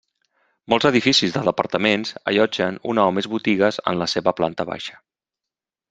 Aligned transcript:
Molts 0.73 0.87
edificis 0.89 1.35
de 1.35 1.43
departaments 1.49 2.15
allotgen 2.33 2.81
una 2.95 3.07
o 3.11 3.13
més 3.19 3.31
botigues 3.35 3.81
en 3.93 4.01
la 4.05 4.09
seva 4.17 4.35
planta 4.41 4.69
baixa. 4.73 5.03